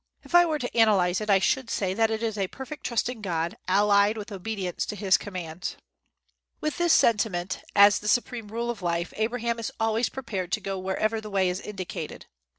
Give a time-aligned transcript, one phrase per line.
[0.23, 3.07] If I were to analyze it, I should say that it is a perfect trust
[3.07, 5.75] in God, allied with obedience to his commands.
[6.59, 10.79] With this sentiment as the supreme rule of life, Abraham is always prepared to go
[10.79, 12.25] wherever the way is indicated.